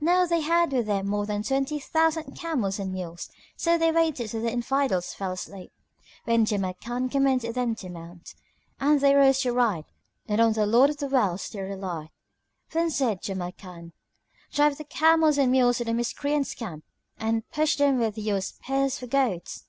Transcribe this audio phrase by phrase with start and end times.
[0.00, 3.30] Now they had with them more than twenty thousand camels and mules.
[3.56, 5.70] So they waited till the Infidels fell asleep,
[6.24, 8.34] when Jamrkan commanded them to mount,
[8.80, 9.84] and they rose to ride
[10.26, 12.10] and on the Lord of the Worlds they relied.
[12.72, 13.92] Then said Jamrkan,
[14.52, 16.82] "Drive the camels and mules to the Miscreants' camp
[17.16, 19.68] and push them with your spears for goads!"